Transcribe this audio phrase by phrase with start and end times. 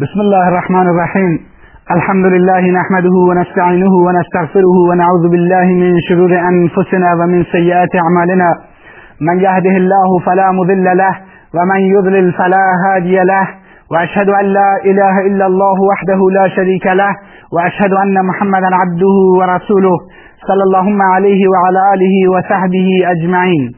[0.00, 1.32] بسم الله الرحمن الرحيم
[1.96, 8.48] الحمد لله نحمده ونستعينه ونستغفره ونعوذ بالله من شرور أنفسنا ومن سيئات أعمالنا
[9.20, 11.14] من يهده الله فلا مضل له
[11.56, 13.46] ومن يضلل فلا هادي له
[13.92, 17.12] وأشهد أن لا إله إلا الله وحده لا شريك له
[17.52, 19.96] وأشهد أن محمدا عبده ورسوله
[20.48, 23.74] صلى اللهم عليه وعلى آله وصحبه أجمعين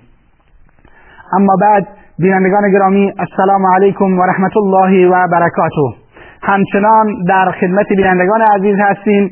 [1.39, 1.84] اما بعد
[2.18, 6.02] بینندگان گرامی السلام علیکم و رحمت الله و برکاته
[6.43, 9.30] همچنان در خدمت بینندگان عزیز هستیم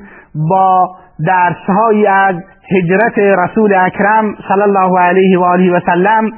[0.50, 0.88] با
[1.26, 2.34] درسهایی از
[2.76, 6.30] هجرت رسول اکرم صلی الله علیه و آله و سلم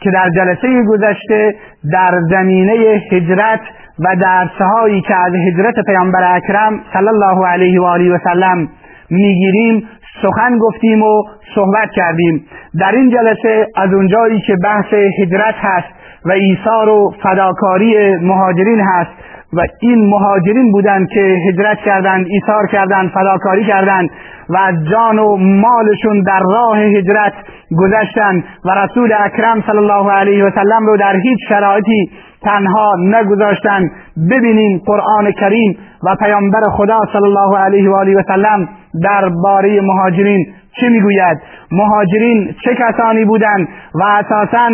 [0.00, 1.54] که در جلسه گذشته
[1.92, 2.72] در زمینه
[3.12, 3.60] هجرت
[3.98, 8.68] و درسهایی که از هجرت پیامبر اکرم صلی الله علیه و آله و سلم
[9.10, 9.88] می‌گیریم
[10.22, 11.22] سخن گفتیم و
[11.54, 12.46] صحبت کردیم.
[12.80, 15.88] در این جلسه از اونجایی که بحث هجرت هست
[16.24, 19.10] و ایثار و فداکاری مهاجرین هست
[19.52, 24.10] و این مهاجرین بودند که هجرت کردند ایثار کردند فداکاری کردند
[24.48, 27.32] و از جان و مالشون در راه هجرت
[27.76, 32.10] گذشتند و رسول اکرم صلی الله علیه و سلم رو در هیچ شرایطی
[32.42, 33.90] تنها نگذاشتند.
[34.30, 38.68] ببینیم قرآن کریم و پیامبر خدا صلی الله علیه و آله و سلم
[39.02, 40.46] درباره مهاجرین
[40.80, 41.38] چه می‌گوید؟
[41.72, 44.68] مهاجرین چه کسانی بودند و اساسا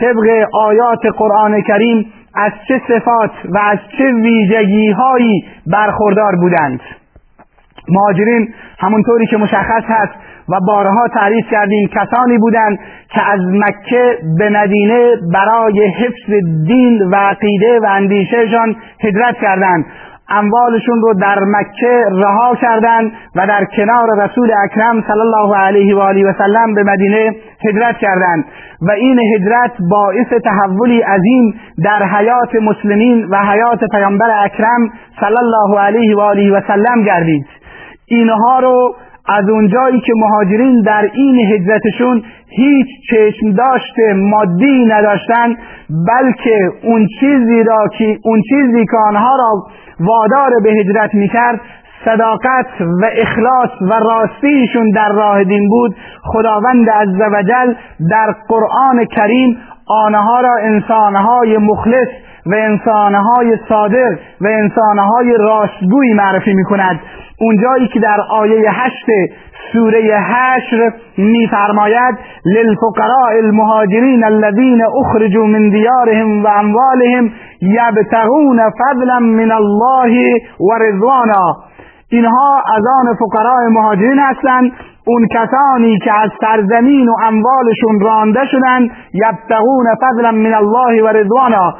[0.00, 6.80] طبق آیات قرآن کریم از چه صفات و از چه ویژگی هایی برخوردار بودند.
[7.88, 10.12] مهاجرین همونطوری که مشخص هست
[10.48, 16.30] و بارها تعریف کردیم کسانی بودند که از مکه به مدینه برای حفظ
[16.66, 19.84] دین و عقیده و اندیشهشان هجرت کردند.
[20.28, 25.98] اموالشون رو در مکه رها کردند و در کنار رسول اکرم صلی الله علیه و
[25.98, 27.34] آله و سلم به مدینه
[27.68, 28.44] هجرت کردند.
[28.88, 35.80] و این هجرت باعث تحولی عظیم در حیات مسلمین و حیات پیامبر اکرم صلی الله
[35.80, 37.46] علیه و آله و سلم گردید.
[38.06, 38.94] اینها رو
[39.28, 45.54] از اونجایی که مهاجرین در این هجرتشون هیچ چشم داشت مادی نداشتن
[46.08, 49.66] بلکه اون چیزی را که اون چیزی که آنها را
[50.00, 51.60] وادار به هجرت می‌کرد
[52.04, 55.96] صداقت و اخلاص و راستیشون در راه دین بود.
[56.22, 57.74] خداوند عزوجل
[58.10, 62.08] در قرآن کریم آنها را انسانهای مخلص
[62.46, 67.00] و انسانهای صادق و انسانهای راستگویی معرفی می کند
[67.40, 69.06] اونجایی که در آیه هشت
[69.72, 77.30] سوره هشر میفرماید للفقراء المهاجرین الذين اخرجوا من دیارهم و اموالهم
[77.62, 81.56] یبتغون فضلا من الله و رضوانا.
[82.08, 84.72] اینها از آن فقراء مهاجرین هستند.
[85.06, 91.74] اون کسانی که از سرزمین و اموالشون رانده شدند یبتغون فضلا من الله و رضوانا.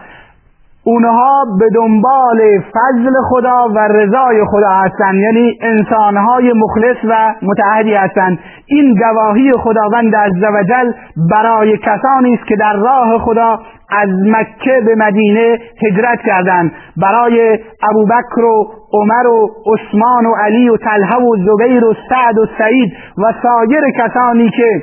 [0.84, 5.15] اونها به دنبال فضل خدا و رضای خدا هستند.
[5.15, 8.38] یعنی انسانهای مخلص و متعهدی هستند.
[8.66, 10.92] این گواهی خداوند عزوجل
[11.31, 13.60] برای کسانی است که در راه خدا
[13.91, 16.72] از مکه به مدینه هجرت کردند.
[16.97, 17.59] برای
[17.91, 22.92] ابوبکر و عمر و عثمان و علی و طلحه و زبیر و سعد و سعید
[23.19, 24.82] و سایر کسانی که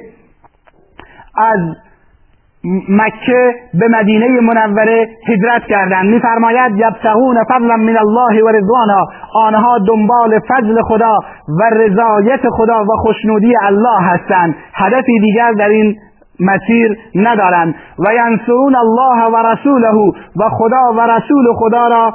[1.38, 1.59] از
[2.89, 6.05] مکه به مدینه منوره هجرت کردند.
[6.05, 9.07] میفرماید یبتغون فضلا من الله و رضوانا.
[9.35, 11.19] آنها دنبال فضل خدا
[11.59, 14.55] و رضایت خدا و خوشنودی الله هستند.
[14.73, 15.95] هدفی دیگر در این
[16.39, 17.75] مسیر ندارند.
[17.99, 22.13] و ینصرون الله و رسوله و خدا و رسول خدا را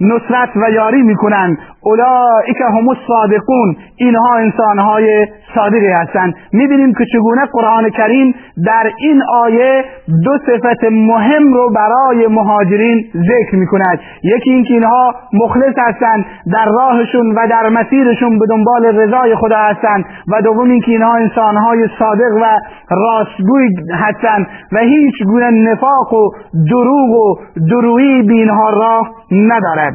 [0.00, 1.58] نصرت و یاری می‌کنند.
[1.80, 3.76] اولئک هم الصادقون.
[3.96, 6.34] اینها انسانهای صادقی هستند.
[6.52, 8.34] می‌بینیم که چگونه قرآن کریم
[8.66, 9.84] در این آیه
[10.24, 14.00] دو صفت مهم رو برای مهاجرین ذکر می‌کند.
[14.22, 20.04] یکی اینکه اینها مخلص هستند در راهشون و در مسیرشون به دنبال رضای خدا هستند
[20.28, 22.58] و دوم اینکه اینها انسانهای صادق و
[22.90, 26.30] راستگوی هستند و هیچ گونه نفاق و
[26.70, 27.34] دروغ و
[27.70, 29.85] درویی به اینها راه ندارد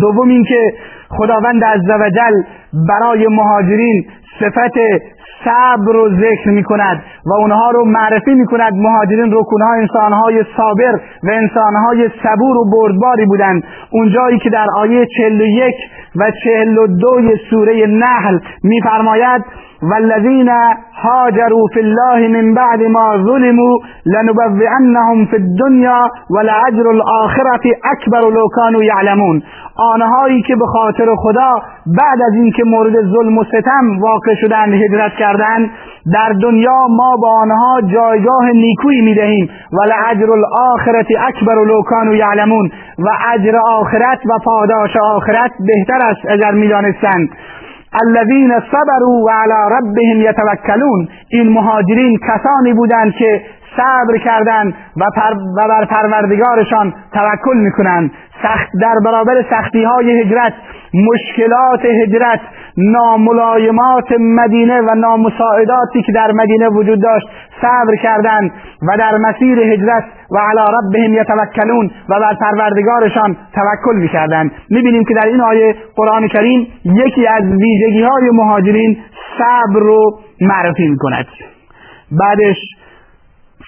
[0.00, 0.72] دوم اینکه
[1.08, 2.42] خداوند عزوجل
[2.88, 4.06] برای مهاجرین
[4.40, 4.78] صفت
[5.44, 11.00] صبر رو ذکر می کند و اونها رو معرفی می کند مهاجرین رکونها انسانهای صابر
[11.22, 13.64] و انسانهای صبور و بردباری بودند.
[13.90, 15.74] اونجایی که در آیه 41
[16.16, 19.44] و 42 سوره نحل میفرماید
[19.82, 20.48] والذین
[21.02, 28.84] هاجروا فی الله من بعد ما ظلموا لنبوئنهم فی الدنیا ولعجر الاخرة اکبر لو كانوا
[28.84, 29.42] یعلمون.
[29.76, 31.52] آنهایی که به خاطر خدا
[31.86, 35.70] بعد از اینکه مورد ظلم و ستم واقع شدن هجرت کردند
[36.14, 39.50] در دنیا ما با آنها جایگاه نیکویی می‌دهیم.
[39.72, 42.70] ولعجر الاخرة اکبر لو كانوا یعلمون.
[42.98, 47.28] و اجر آخرت و پاداش آخرت بهتر است اگر می‌دانستند.
[47.92, 53.42] الذین صبروا و علی ربهم یتوکلون این مهاجرین کسانی بودند که
[53.76, 55.04] صبر کردند و,
[55.56, 58.10] و بر پروردگارشان توکل می‌کنند.
[58.42, 60.52] سخت در برابر سختی های هجرت
[60.94, 62.40] مشکلات هجرت
[62.76, 67.28] ناملایمات مدینه و نامساعداتی که در مدینه وجود داشت
[67.60, 68.50] صبر کردند
[68.88, 74.52] و در مسیر هجرت و علی ربهم یتوکلون و بر پروردگارشان توکل می‌کردند.
[74.70, 78.96] می‌بینیم که در این آیه قرآن کریم یکی از ویژگی های مهاجرین
[79.38, 81.26] صبر رو معرفی می‌کند.
[82.20, 82.56] بعدش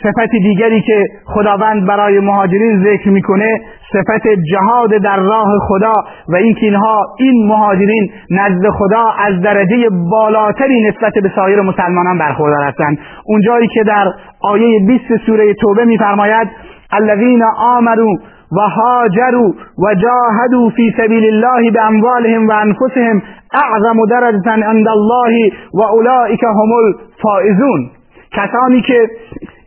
[0.03, 3.61] صفت دیگری که خداوند برای مهاجرین ذکر می‌کنه
[3.93, 5.95] صفت جهاد در راه خدا
[6.29, 12.65] و اینکه اینها این مهاجرین نزد خدا از درجه بالاتری نسبت به سایر مسلمانان برخوردار
[12.65, 12.99] هستند.
[13.25, 16.49] اونجایی که در آیه 20 سوره توبه میفرماید
[16.93, 18.13] الذین آمنوا
[18.53, 19.49] و هاجروا
[19.79, 23.23] و جاهدوا فی سبیل الله باموالهم و انفسهم
[23.55, 27.91] اعظم درجه عند الله و اولئک هم الفائزون.
[28.33, 29.09] کسانی که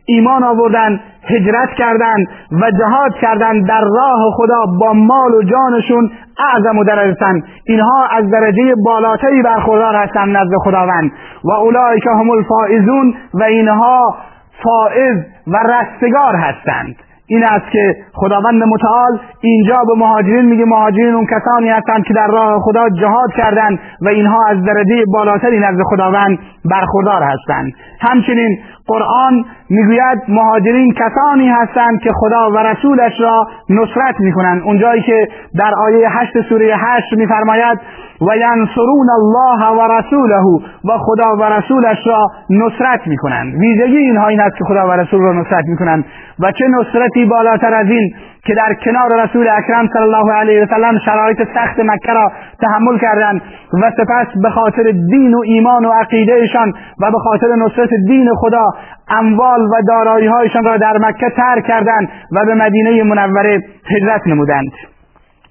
[0.06, 6.78] ایمان آوردن هجرت کردند و جهاد کردند در راه خدا با مال و جانشون اعظم
[6.78, 7.42] و درجتن.
[7.66, 11.12] اینها از درجه بالاتری برخوردار هستند نزد خداوند.
[11.44, 14.14] و اولئک هم الفائزون و اینها
[14.62, 15.16] فائز
[15.46, 16.96] و رستگار هستند.
[17.26, 22.26] این است که خداوند متعال اینجا به مهاجرین میگه مهاجرین اون کسانی هستند که در
[22.26, 26.38] راه خدا جهاد کردند و اینها از درجه بالاتری نزد خداوند
[26.70, 27.72] برخوردار هستند.
[28.00, 34.62] همچنین قرآن می‌گوید مهاجرین کسانی هستند که خدا و رسولش را نصرت می‌کنند.
[34.62, 35.28] اونجایی که
[35.58, 37.78] در آیه هشت سوره هشت میفرماید
[38.20, 40.42] و ینصرون الله و رسوله
[40.84, 43.54] و خدا و رسولش را نصرت می‌کنند.
[43.54, 46.04] ویژگی اینها این است که خدا و رسول را نصرت می‌کنند.
[46.40, 48.14] و چه نصرتی بالاتر از این
[48.46, 52.32] که در کنار رسول اکرم صلی الله علیه و سلم شرایط سخت مکه را
[52.62, 53.42] تحمل کردند
[53.82, 58.64] و سپس به خاطر دین و ایمان و عقیدهشان و به خاطر نصرت دین خدا
[59.10, 63.60] اموال و دارایی هایشان را در مکه ترک کردند و به مدینه منوره
[63.96, 64.72] هجرت نمودند.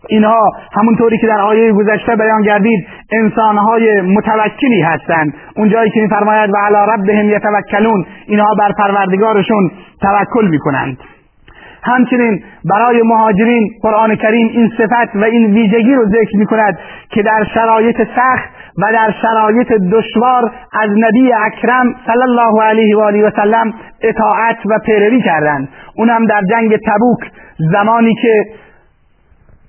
[0.10, 5.34] اینها همونطوری که در آیه گذشته بیان گردید انسانهای متوکلی هستند.
[5.56, 10.98] اونجایی که میفرماید و علی ربهم یتوکلون اینها بر پروردگارشون توکل می‌کنند.
[11.84, 17.24] همچنین برای مهاجرین قرآن کریم این صفت و این ویژگی رو ذکر می کند که
[17.24, 20.52] در شرایط سخت و در شرایط دشوار
[20.82, 25.70] از نبی اکرم صلی الله علیه و آله و سلم اطاعت و پیروی کردند.
[25.96, 27.32] اونم در جنگ تبوک
[27.74, 28.46] زمانی که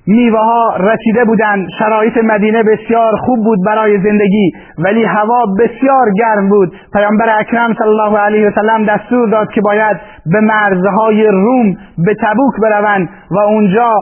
[0.06, 1.66] میوه ها رسیده بودند.
[1.78, 6.72] شرایط مدینه بسیار خوب بود برای زندگی ولی هوا بسیار گرم بود.
[6.92, 9.96] پیامبر اکرم صلی الله علیه و سلم دستور داد که باید
[10.26, 13.92] به مرزهای روم به تبوک بروند و اونجا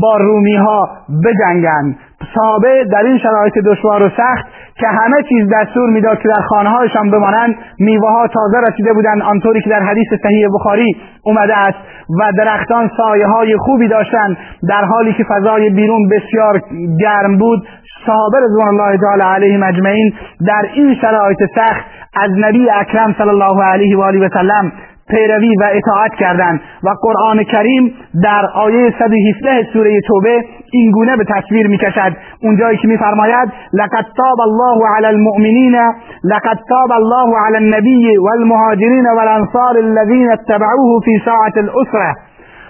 [0.00, 0.88] با رومی ها
[1.24, 1.96] بجنگند.
[2.34, 4.46] صحابه در این شرایط دشوار و سخت
[4.80, 9.22] که همه چیز دستور می‌داد که در خانه هایشان بمانند میوه ها تازه رسیده بودند
[9.22, 11.78] آنطوری که در حدیث صحیح بخاری اومده است
[12.20, 14.36] و درختان سایه های خوبی داشتند
[14.68, 16.60] در حالی که فضای بیرون بسیار
[17.00, 17.66] گرم بود
[18.06, 20.14] صحابه رضوان الله تعالی علیهم اجمعین
[20.46, 21.84] در این شرایط سخت
[22.14, 24.72] از نبی اکرم صلی الله علیه و آله و سلم
[25.08, 30.44] پیروی و اطاعت کردند و قرآن کریم در آیه 117 سوره توبه
[30.78, 32.12] این گونه به تصویر می‌کشد.
[32.42, 35.76] اونجایی که میفرماید لقد تاب الله علی المؤمنین
[36.24, 42.14] لقد تاب الله علی النبی والمهاجرین والانصار الذين اتبعوه في ساعة الاسره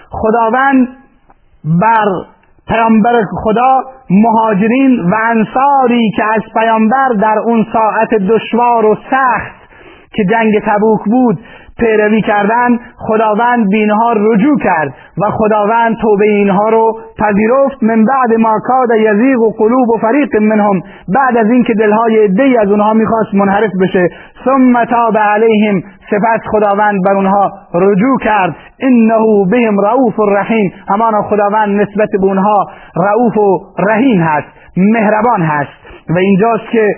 [0.09, 0.87] خداوند
[1.81, 2.07] بر
[2.67, 9.55] پیامبر خدا مهاجرین و انصاری که از پیامبر در اون ساعت دشوار و سخت
[10.11, 11.39] که جنگ تبوک بود
[11.79, 17.83] پیروی کردن خداوند به اینها رجوع کرد و خداوند توبه اینها رو پذیرفت.
[17.83, 20.81] من بعد ما کاد یزیغ و قلوب و فریق منهم.
[21.07, 24.09] بعد از اینکه دلهای عدهای از اونها می‌خواست منحرف بشه
[24.45, 25.83] ثم تاب علیهم.
[26.11, 28.55] سپس خداوند بر اونها رجوع کرد.
[28.79, 30.73] انه بهم رؤوف رحیم.
[30.89, 35.85] همان خداوند نسبت به اونها رؤوف و رحیم هست مهربان هست.
[36.09, 36.95] و اینجاست که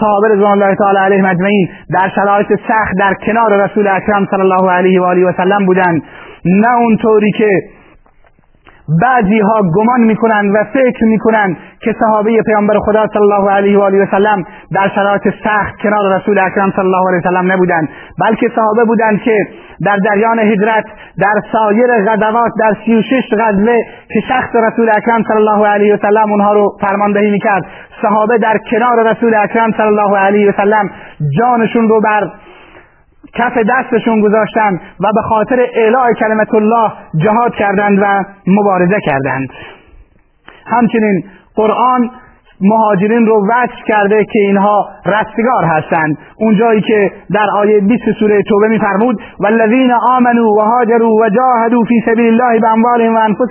[0.00, 4.70] صحابه رضوان الله تعالی علیهم اجمعین در شرایط سخت در کنار رسول اکرم صلی الله
[4.70, 6.02] علیه و آله و سلم بودند.
[6.44, 7.50] نه اونطوری که
[9.02, 13.82] بعضی ها گمان می‌کنند و فکر می‌کنند که صحابه پیامبر خدا صلی الله علیه و
[13.82, 14.44] آله و سلم
[14.74, 17.88] در شرایط سخت کنار رسول اکرم صلی الله علیه و سلم نبودند
[18.20, 19.46] بلکه صحابه بودند که
[19.86, 20.84] در جریان هجرت
[21.18, 23.76] در سایر غزوات در 36 غزوه
[24.08, 27.64] که شخص رسول اکرم صلی الله علیه و سلم اونها رو فرماندهی می‌کرد.
[28.02, 30.90] صحابه در کنار رسول اکرم صلی الله علیه و سلم
[31.38, 32.30] جانشون رو بر
[33.34, 39.48] کف دستشون گذاشتند و به خاطر اعلاء کلمت الله جهاد کردند و مبارزه کردند.
[40.66, 42.10] همچنین قرآن
[42.60, 46.18] مهاجرین رو وصف کرده که اینها رستگار هستند.
[46.40, 52.02] اونجایی که در آیه 20 سوره توبه میفرمود والذین آمنوا و هاجروا و جاهدوا فی
[52.06, 53.46] سبیل الله باموالهم و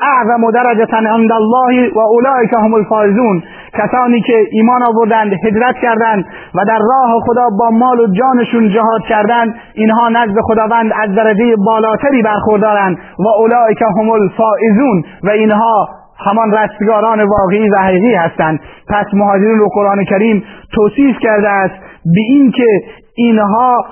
[0.00, 3.42] اعظم درجه عند الله و اولئک هم الفائزون.
[3.78, 9.02] کسانی که ایمان آوردند هجرت کردند و در راه خدا با مال و جانشون جهاد
[9.08, 15.04] کردند اینها نزد خداوند از درجه بالاتری برخوردارند و اولئک هم الفائزون.
[15.22, 18.60] و اینها همان رستگاران واقعی و حقیقی هستند.
[18.88, 22.66] پس مهاجرین رو قرآن کریم توصیف کرده است به اینکه
[23.16, 23.84] اینها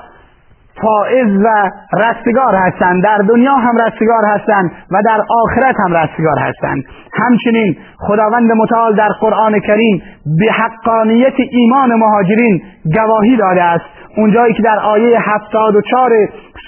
[0.83, 3.03] فائز و رستگار هستند.
[3.03, 6.85] در دنیا هم رستگار هستند و در آخرت هم رستگار هستند.
[7.13, 10.03] همچنین خداوند متعال در قرآن کریم
[10.39, 12.63] به حقانیت ایمان مهاجرین
[12.95, 13.85] گواهی داده است.
[14.17, 16.11] اونجایی که در آیه هفتاد و چار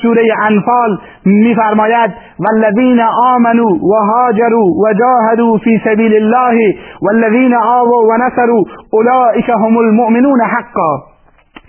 [0.02, 8.16] سوره انفال میفرماید والذین آمنوا و هاجروا و جاهدوا فی سبیل الله والذین آووا و
[8.16, 11.14] نصروا اولئک هم المؤمنون حقا.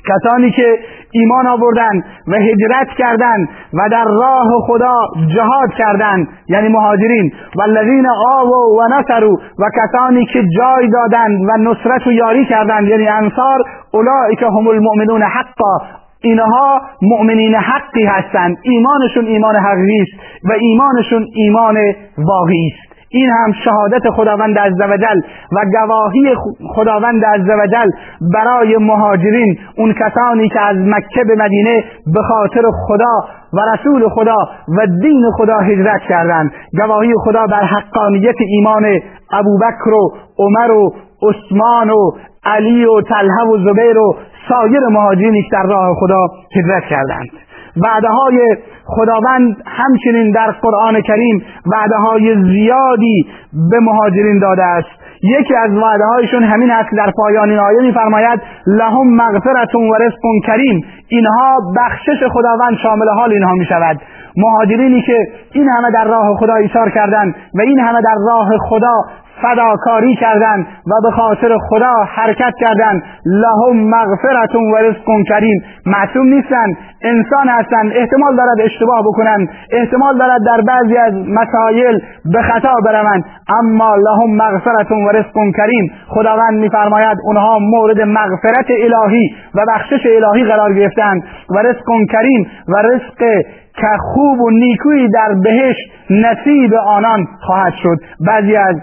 [0.08, 0.80] کسانی که
[1.12, 5.00] ایمان آوردند و هجرت کردند و در راه خدا
[5.36, 7.32] جهاد کردند یعنی مهاجرین.
[7.56, 12.88] و الذین آووا و نصروا و کسانی که جای دادند و نصرت و یاری کردند.
[12.88, 13.60] یعنی انصار
[13.92, 15.78] اولئک هم المؤمنون حقا.
[16.22, 18.58] اینها مؤمنین حقی هستند.
[18.62, 21.76] ایمانشون ایمان حقیقی است و ایمانشون ایمان
[22.18, 22.95] واقعی است.
[23.16, 26.36] این هم شهادت خداوند عزوجل و گواهی
[26.76, 27.90] خداوند عزوجل
[28.34, 33.16] برای مهاجرین اون کسانی که از مکه به مدینه به خاطر خدا
[33.54, 34.36] و رسول خدا
[34.78, 36.52] و دین خدا هجرت کردند.
[36.78, 38.86] گواهی خدا بر حقانیت ایمان
[39.32, 42.12] ابوبکر و عمر و عثمان و
[42.44, 44.16] علی و طلحه و زبیر و
[44.50, 47.45] سایر مهاجرینی در راه خدا هجرت کردند.
[47.84, 53.26] وعده های خداوند همچنین در قرآن کریم وعده های زیادی
[53.72, 54.90] به مهاجرین داده است.
[55.24, 60.48] یکی از وعده هایشون همین است در پایان این آیه میفرماید لهم مغفرت و رزق
[60.48, 60.86] کریم.
[61.08, 64.02] اینها بخشش خداوند شامل حال اینها می شود
[64.38, 65.18] مهاجرینی که
[65.52, 68.94] این همه در راه خدا ایثار کردند و این همه در راه خدا
[69.42, 75.64] فداکاری کردند و به خاطر خدا حرکت کردند لهم مغفرت و رزق کریم.
[75.86, 82.42] معصوم نیستند انسان هستند احتمال دارد اشتباه بکنند احتمال دارد در بعضی از مسائل به
[82.42, 83.24] خطا بروند.
[83.60, 85.92] اما لهم مغفرت و رزق کریم.
[86.08, 91.24] خداوند میفرماید اونها مورد مغفرت الهی و بخشش الهی قرار گرفتند.
[91.50, 93.44] و رزق کریم و رزق
[93.76, 97.98] که خوب و نیکویی در بهشت نصیب آنان خواهد شد.
[98.28, 98.76] بعضی از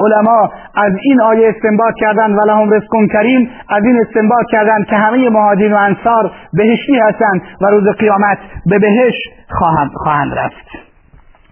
[0.00, 4.96] علما از این آیه استنباط کردند و لهم رزق کریم از این استنباط کردند که
[4.96, 10.88] همه مهاجرین و انصار بهشتی هستند و روز قیامت به بهشت خواهند, خواهند رفت.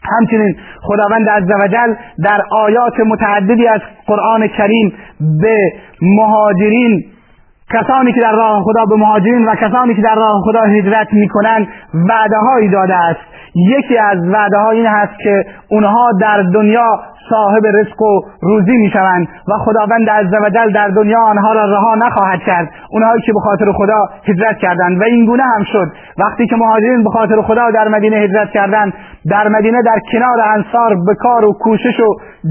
[0.03, 4.93] همچنین خداوند عزوجل در آیات متعددی از قرآن کریم
[5.43, 5.59] به
[6.03, 7.05] مهاجرین
[7.73, 11.69] کسانی که در راه خدا به مهاجرین و کسانی که در راه خدا هجرت می‌کنند
[11.95, 13.21] وعده هایی داده است.
[13.57, 16.89] یکی از وعده ها این هست که اونها در دنیا
[17.31, 22.69] صاحب رزق و روزی می‌شوند و خداوند عزوجل در دنیا آنها را رها نخواهد کرد.
[22.91, 25.01] اونهایی که به خاطر خدا هجرت کردند.
[25.01, 25.93] و این گونه هم شد.
[26.19, 28.93] وقتی که مهاجرین به خاطر خدا در مدینه هجرت کردند
[29.31, 32.09] در مدینه در کنار انصار به کار و کوشش و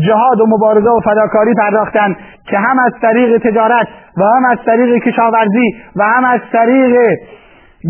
[0.08, 2.16] جهاد و مبارزه و فداکاری پرداختند
[2.50, 6.98] که هم از طریق تجارت و هم از طریق کشاورزی و هم از طریق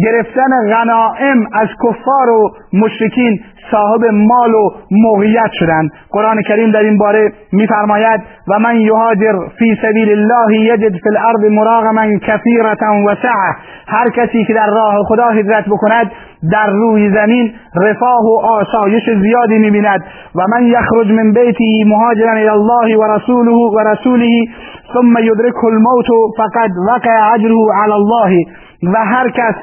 [0.04, 3.40] گرفتن غنائم از کفار و مشرکین
[3.72, 5.92] صاحب مال و موقعیت شدند.
[6.12, 11.52] قرآن کریم در این باره میفرماید و من یهاجر فی سبیل الله یجد فی الارض
[11.52, 13.56] مراغما کثیرتا وسعه
[13.88, 16.12] هر کسی که در راه خدا هجرت بکند
[16.52, 20.04] در روی زمین رفاه و آسایش زیادی می‌بیند.
[20.36, 24.46] و من یخرج من بیتی مهاجرا الى الله و رسوله و رسوله
[24.94, 26.06] ثم یدرکه الموت
[26.38, 28.46] فقد وقع اجره علی الله.
[28.94, 29.56] و هر کس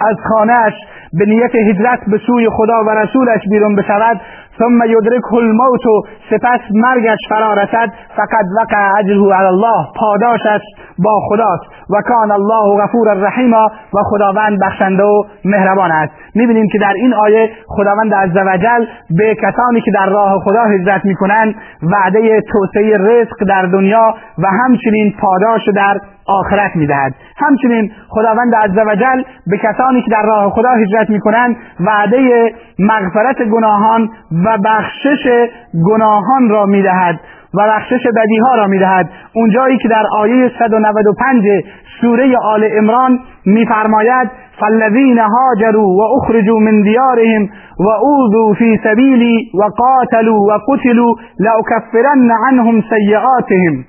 [0.00, 0.72] از خانهاش
[1.12, 4.20] به نیت هجرت به سوی خدا و رسولش بیرون بشود
[4.58, 5.82] ثم یدرک الموت
[6.30, 10.60] سپس مرگش فرا رسد فقط وقع اجره علی الله پاداشش
[10.98, 11.80] با خداست.
[11.90, 13.52] و کان الله غفور الرحیم
[13.94, 16.12] و خداوند بخشنده و مهربان است.
[16.34, 21.54] می‌بینیم که در این آیه خداوند عزوجل به کسانی که در راه خدا هجرت می‌کنند
[21.82, 26.00] وعده توسعه رزق در دنیا و همچنین پاداش در
[26.30, 27.14] آخرت می‌دهد.
[27.36, 34.10] همچنین خداوند عزوجل به کسانی که در راه خدا هجرت می‌کنند وعده مغفرت گناهان
[34.44, 35.48] و بخشش
[35.86, 37.20] گناهان را می‌دهد
[37.54, 39.10] و بخشش بدیها را می‌دهد.
[39.34, 41.44] اونجایی که در آیه 195
[42.00, 49.62] سوره آل عمران میفرماید فالذین هاجروا و اخرجوا من دیارهم و اوذوا فی سبیلی و
[49.62, 53.84] قاتلوا و قتلوا لاکفرن عنهم سیئاتهم.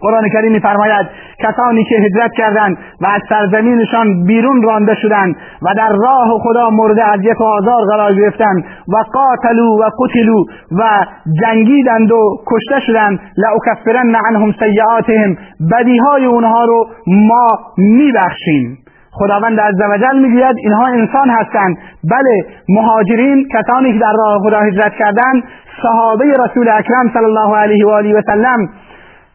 [0.00, 1.06] قرآن کریم میفرماید
[1.38, 6.98] کسانی که هجرت کردند و از سرزمینشان بیرون رانده شدند و در راه خدا مورد
[6.98, 10.44] اذیت و آزار قرار گرفتند و قاتلو و قتلو
[10.78, 11.06] و
[11.40, 15.36] جنگیدند و کشته شدند لاکفرن عنهم سیئاتهم
[15.72, 18.78] بدیهای اونها رو ما میبخشیم.
[19.12, 21.76] خداوند عزوجل می‌گوید اینها انسان هستند.
[22.10, 25.42] بله مهاجرین کسانی که در راه خدا هجرت کردند
[25.82, 28.68] صحابه رسول اکرم صلی الله علیه و آله و سلم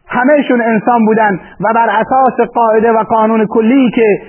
[0.08, 4.20] همهشون انسان بودن و بر اساس قاعده و قانون کلی که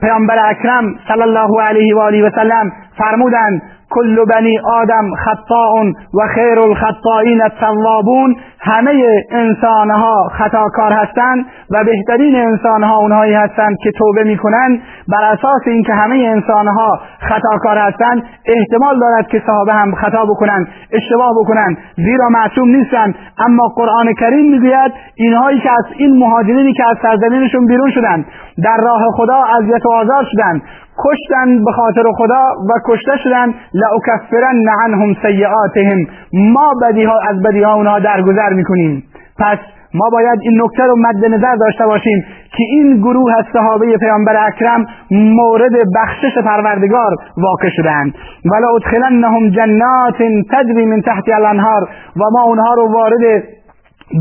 [0.00, 5.84] پیامبر اکرم صلی الله علیه و آله و سلم فرمودند کل بنی آدم خطاء
[6.14, 8.36] و خیر الخطائین التوابون.
[8.60, 14.80] همه انسانها خطاکار هستند و بهترین انسانها اونهایی هستند که توبه می‌کنند.
[15.08, 21.30] بر اساس اینکه همه انسانها خطاکار هستند احتمال دارد که صحابه هم خطا بکنند اشتباه
[21.40, 23.14] بکنند زیرا معصوم نیستند.
[23.38, 28.26] اما قرآن کریم می‌گوید اینهایی که از این مهاجرینی که از سرزمینشون بیرون شدند
[28.64, 30.62] در راه خدا اذیت و آزار شدند.
[31.04, 35.98] کشتن به خاطر خدا و کشته شدن لاکفرن عنهم سیئاتهم.
[36.32, 39.02] ما بدیها از بدیها اونها درگذر می‌کنیم.
[39.38, 39.58] پس
[39.94, 42.24] ما باید این نکته رو مد نظر داشته باشیم
[42.56, 48.14] که این گروه از صحابه پیامبر اکرم مورد بخشش پروردگار واقع شدند.
[48.44, 50.16] ولا ادخلنهم جنات
[50.50, 51.82] تجری من تحت الانهار.
[52.16, 53.42] و ما اونها رو وارد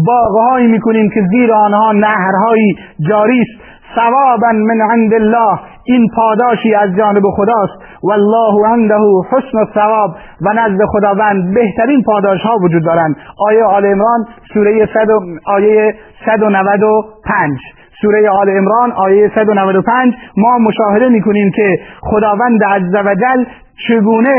[0.08, 2.76] باغهایی می‌کنیم که زیر آنها نهرهایی
[3.10, 5.60] جاری است ثوابا من عند الله.
[5.84, 7.74] این پاداشی از جانب خداست.
[8.04, 8.96] والله عنده
[9.32, 10.16] حسن الثواب.
[10.42, 13.16] و نزد خداوند بهترین پاداش ها وجود دارند.
[13.50, 15.08] آیه آل عمران سوره صد
[15.46, 17.60] آیه 195
[18.02, 23.46] سوره آل عمران آیه 195 ما مشاهده می‌کنیم که خداوند عزوجل
[23.88, 24.36] چگونه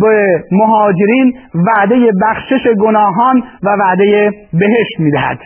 [0.00, 5.38] به مهاجرین وعده بخشش گناهان و وعده بهشت می‌دهد.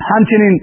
[0.00, 0.60] همچنین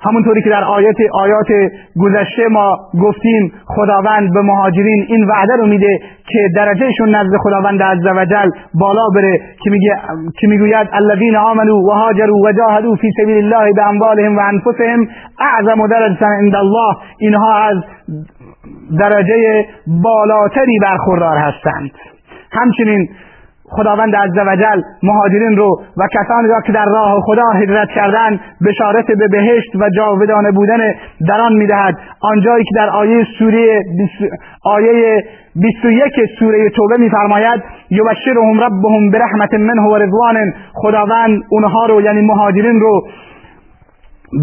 [0.00, 5.98] همونطوری که در آیات آیات گذشته ما گفتیم خداوند به مهاجرین این وعده رو میده
[6.26, 9.96] که درجهشون نزد خداوند عزوجل بالا بره که میگه
[10.40, 15.08] که می‌گوید الذین آمنوا و هاجروا و جاهدوا فی سبیل الله باموالهم و انفسهم
[15.40, 16.96] اعظم درجه عند الله.
[17.18, 17.76] اینها از
[18.98, 21.90] درجه بالاتری برخوردار هستند.
[22.52, 23.08] همچنین
[23.70, 29.28] خداوند عزوجل مهاجرین رو و کسانی را که در راه خدا هجرت کردن بشارت به
[29.28, 30.78] بهشت و جاودانه بودن
[31.28, 31.94] در آن می‌دهد.
[32.20, 33.82] آنجایی که در آیه سوره
[34.64, 35.24] آیه
[35.56, 42.80] 21 سوره توبه میفرماید یبشرهم ربهم برحمت منه و رضوان خداوند اونها رو یعنی مهاجرین
[42.80, 43.02] رو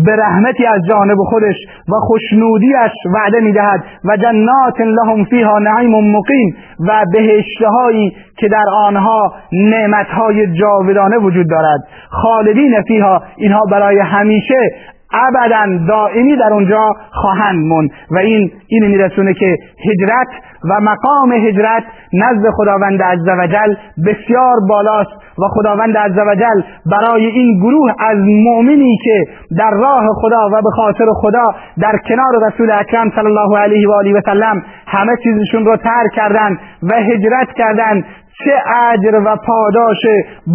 [0.06, 1.56] به رحمتی از جانب خودش
[1.90, 9.34] و خوشنودیش وعده می‌دهد و جنات لهم فیها نعیم مقیم و بهشتهایی که در آنها
[9.52, 11.80] نعمتهای جاودانه وجود دارد.
[12.10, 14.72] خالدین فیها اینها برای همیشه
[15.14, 17.90] ابدا دائمی در اونجا خواهند موند.
[18.12, 19.58] و این این میرسونه که
[19.90, 20.28] هجرت
[20.70, 28.18] و مقام هجرت نزد خداوند عزوجل بسیار بالاست و خداوند عزوجل برای این گروه از
[28.18, 29.26] مؤمنی که
[29.58, 31.44] در راه خدا و به خاطر خدا
[31.82, 36.12] در کنار رسول اکرم صلی الله علیه و آله و سلم همه چیزشون رو ترک
[36.16, 38.06] کردند و هجرت کردند
[38.44, 38.52] چه
[38.92, 39.98] اجر و پاداش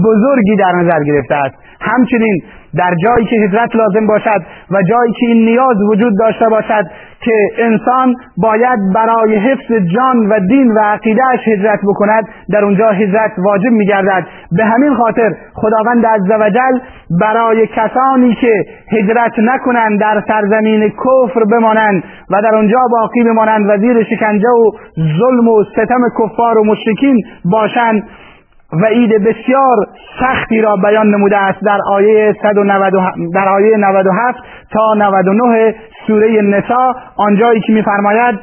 [0.05, 1.55] بزرگی در نظر گرفته است.
[1.81, 2.43] همچنین
[2.77, 6.85] در جایی که هجرت لازم باشد و جایی که این نیاز وجود داشته باشد
[7.25, 13.33] که انسان باید برای حفظ جان و دین و عقیدهش هجرت بکند در اونجا هجرت
[13.39, 14.27] واجب میگردد.
[14.53, 16.79] به همین خاطر خداوند عزوجل
[17.21, 23.79] برای کسانی که هجرت نکنند در سرزمین کفر بمانند و در اونجا باقی بمانند و
[23.79, 24.71] زیر شکنجه و
[25.19, 28.03] ظلم و ستم کفار و مشرکین باشند
[28.73, 29.77] وعید بسیار
[30.21, 34.39] سختی را بیان نموده است در آیه 197 در آیه 97
[34.73, 35.75] تا 99
[36.07, 38.39] سوره نسا آنجایی که میفرماید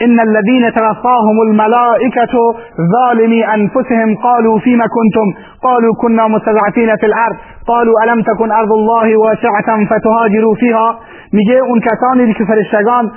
[0.00, 2.54] ان الذين توفاهم الملائكه
[2.94, 9.16] ظالمي انفسهم قالوا فيما كنتم؟ قالوا كنا مستضعفين في الارض قالوا الم تكن ارض الله
[9.16, 10.98] واسعه فتهاجروا فيها؟
[11.32, 13.12] میگه اون کسانی که فرشتگان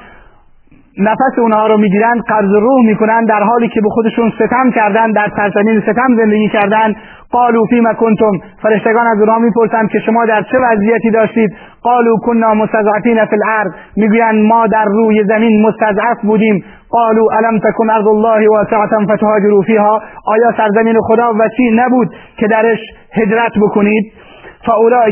[0.99, 5.31] نفس اونها رو می‌گیرند قرض روح می‌کنن در حالی که به خودشون ستم کردن در
[5.35, 6.95] سرزمین ستم زندگی کردن
[7.31, 11.55] قالو فیما کنتم فرشتگان از اونها می‌پرسند که شما در چه وضعیتی داشتید؟
[11.87, 16.63] قالو کنا مستضعفین فی الارض می‌گویند ما در روی زمین مستضعف بودیم.
[16.89, 22.79] قالو الم تکن ارض الله واسعه فتهاجروا فیها آیا سرزمین خدا وسیع نبود که درش
[23.13, 24.13] هجرت بکنید؟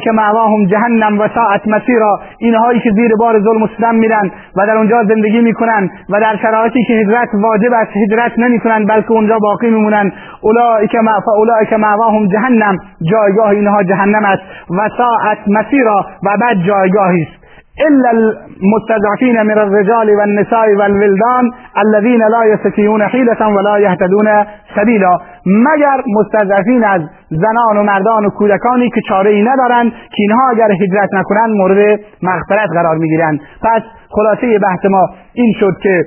[0.03, 2.19] که معواهم جهنم و ساعت مسیرا.
[2.37, 6.35] اینهایی که زیر بار ظلم و ستم میرن و در اونجا زندگی می‌کنن و در
[6.41, 10.11] شرایطی که هجرت واجب است هجرت نمی‌کنن بلکه اونجا باقی میمونن.
[10.41, 12.77] اولئک که معواهم جهنم
[13.11, 17.44] جایگاه اینها جهنم است و ساعت مسیرا و بعد جایگاهی است.
[17.81, 21.51] إلا المستضعفين من الرجال والنساء والولدان
[21.85, 28.89] الذين لا يستطيعون حيلة ولا يهتدون سبیلا مگر مستضعفین از زنان و مردان و کودکانی
[28.89, 33.39] که چاره ای ندارند که اینها اگر هجرت نکنند مورد مغفرت قرار می‌گیرند.
[33.61, 36.05] پس خلاصه بحث ما این شد که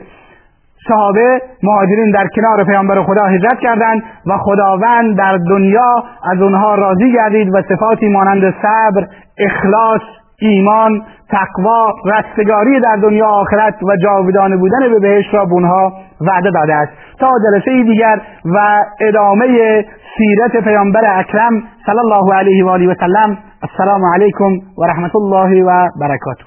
[0.88, 7.12] صحابه مهاجرین در کنار پیامبر خدا هجرت کردند و خداوند در دنیا از اونها راضی
[7.12, 9.06] گردید و صفاتی مانند صبر
[9.38, 10.00] اخلاص
[10.40, 16.74] ایمان تقوا رستگاری در دنیا آخرت و جاودانه بودن به بهشت را بونها وعده داده
[16.74, 16.92] است.
[17.20, 19.46] تا جلسه دیگر و ادامه
[20.18, 23.38] سیرت پیامبر اکرم صلی الله علیه و آله و سلم.
[23.62, 26.44] السلام علیکم و رحمت الله و برکاته.